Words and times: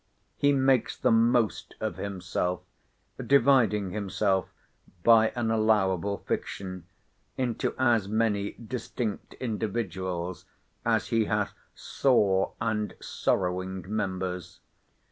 He 0.35 0.51
makes 0.51 0.97
the 0.97 1.11
most 1.11 1.75
of 1.79 1.97
himself; 1.97 2.61
dividing 3.23 3.91
himself, 3.91 4.47
by 5.03 5.29
an 5.35 5.51
allowable 5.51 6.17
fiction, 6.25 6.87
into 7.37 7.75
as 7.77 8.07
many 8.07 8.53
distinct 8.53 9.35
individuals, 9.35 10.45
as 10.83 11.09
he 11.09 11.25
hath 11.25 11.53
sore 11.75 12.53
and 12.59 12.95
sorrowing 12.99 13.85
members. 13.87 14.59